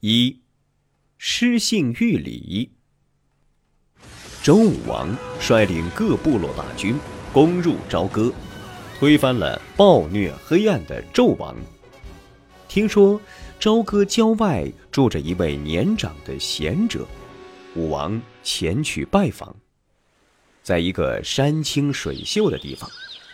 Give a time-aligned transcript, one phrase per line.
[0.00, 0.38] 一，
[1.16, 2.70] 失信御礼。
[4.44, 6.96] 周武王率领各部落大军
[7.32, 8.32] 攻入朝歌，
[8.96, 11.56] 推翻了暴虐黑暗的纣王。
[12.68, 13.20] 听说
[13.58, 17.04] 朝歌郊外住着一位年长的贤者，
[17.74, 19.56] 武王前去拜访。
[20.62, 22.88] 在一个山清水秀的地方，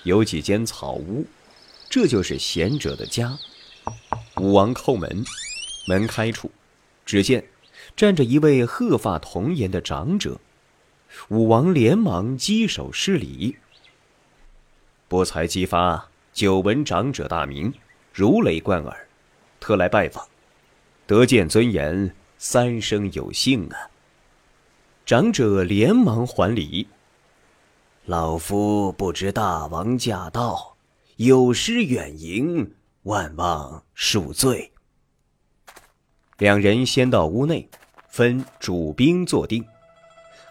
[0.04, 1.26] 有几间草屋，
[1.90, 3.38] 这就是贤者的家。
[4.40, 5.22] 武王叩门。
[5.86, 6.50] 门开处，
[7.04, 7.44] 只见
[7.96, 10.40] 站着一位鹤发童颜的长者。
[11.28, 13.56] 武王连忙稽首施礼。
[15.06, 17.72] 不才姬发久闻长者大名，
[18.12, 19.08] 如雷贯耳，
[19.60, 20.26] 特来拜访，
[21.06, 23.76] 得见尊严，三生有幸啊！
[25.06, 26.88] 长者连忙还礼
[28.06, 30.74] ：“老夫不知大王驾到，
[31.16, 32.74] 有失远迎，
[33.04, 34.72] 万望恕罪。”
[36.38, 37.68] 两人先到屋内，
[38.08, 39.64] 分主宾坐定，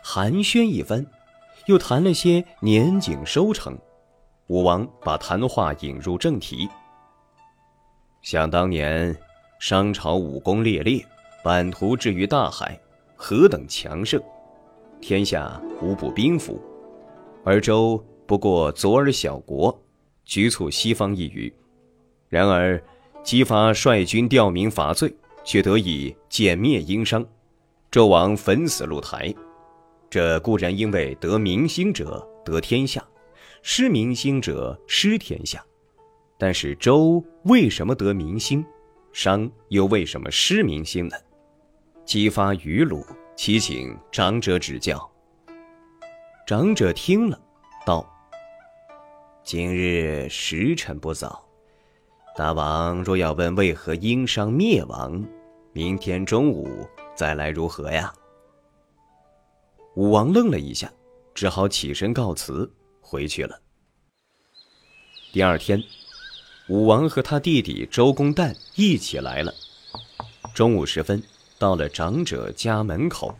[0.01, 1.05] 寒暄一番，
[1.65, 3.77] 又谈了些年景收成。
[4.47, 6.69] 武王把谈话引入正题。
[8.21, 9.13] 想当年，
[9.59, 11.05] 商朝武功烈烈，
[11.43, 12.79] 版图置于大海，
[13.17, 14.21] 何等强盛，
[15.01, 16.61] 天下无不兵服。
[17.43, 19.77] 而周不过左耳小国，
[20.23, 21.53] 局促西方一隅。
[22.29, 22.81] 然而，
[23.21, 25.13] 姬发率军调民伐罪。
[25.43, 27.25] 却得以歼灭殷商，
[27.91, 29.33] 纣王焚死露台。
[30.09, 33.03] 这固然因为得民心者得天下，
[33.61, 35.63] 失民心者失天下。
[36.37, 38.65] 但是周为什么得民心，
[39.11, 41.15] 商又为什么失民心呢？
[42.05, 43.05] 激发于鲁，
[43.35, 45.09] 祈请长者指教。
[46.45, 47.39] 长者听了，
[47.85, 48.05] 道
[49.43, 51.42] ：“今日时辰不早。”
[52.35, 55.23] 大王若要问为何殷商灭亡，
[55.71, 56.67] 明天中午
[57.15, 58.11] 再来如何呀？
[59.95, 60.91] 武王愣了一下，
[61.35, 63.61] 只好起身告辞回去了。
[65.31, 65.79] 第二天，
[66.69, 69.53] 武王和他弟弟周公旦一起来了。
[70.55, 71.21] 中午时分，
[71.59, 73.35] 到了长者家门口，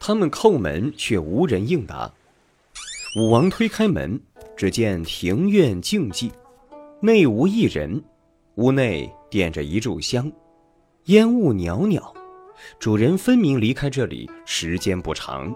[0.00, 2.12] 他们叩门却无人应答。
[3.20, 4.20] 武王推开门，
[4.56, 6.32] 只见庭院静寂。
[7.02, 8.04] 内无一人，
[8.56, 10.30] 屋内点着一炷香，
[11.04, 12.14] 烟雾袅袅，
[12.78, 15.54] 主人分明离开这里时间不长。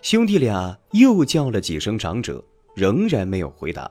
[0.00, 2.40] 兄弟俩又叫了几声长者，
[2.76, 3.90] 仍然没有回答，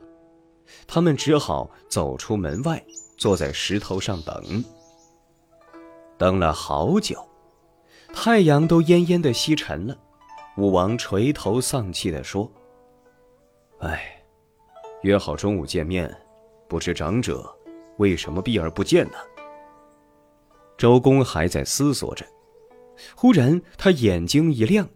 [0.87, 2.81] 他们只好走出门外，
[3.17, 4.63] 坐在石头上等。
[6.17, 7.27] 等了好久，
[8.13, 9.97] 太阳都恹恹的西沉了，
[10.55, 12.49] 武王垂头丧气地说
[13.83, 14.23] ：“哎，
[15.01, 16.09] 约好中午见面。”
[16.67, 17.53] 不知长者
[17.97, 19.17] 为什么避而不见呢？
[20.77, 22.25] 周公还在思索着，
[23.15, 24.87] 忽然他眼睛一亮：“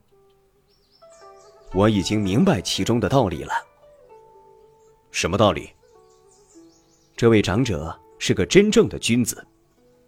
[1.74, 3.54] 我已经明白其中的道理了。
[5.10, 5.72] 什么道理？
[7.16, 9.44] 这位长者是个真正的君子。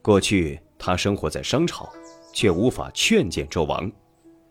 [0.01, 1.89] 过去他生活在商朝，
[2.33, 3.89] 却无法劝谏纣王；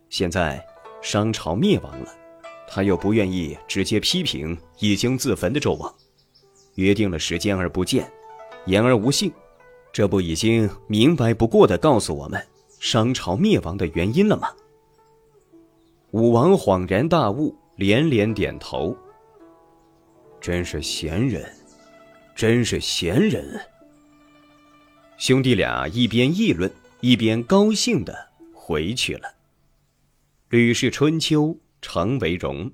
[0.09, 0.65] 现在
[1.01, 2.13] 商朝灭亡了，
[2.67, 5.95] 他又不愿意直接批评已经自焚的纣王。”
[6.75, 8.11] 约定了时间而不见，
[8.67, 9.33] 言而无信，
[9.93, 12.43] 这不已经明白不过的告诉我们
[12.81, 14.49] 商朝灭亡的原因了吗？
[16.11, 18.97] 武王恍然大悟，连连点头。
[20.41, 21.49] 真是贤人，
[22.35, 23.61] 真是贤人。
[25.17, 29.29] 兄弟俩一边议论，一边高兴的回去了。
[30.49, 31.45] 《吕氏春秋·
[31.81, 32.67] 程为荣》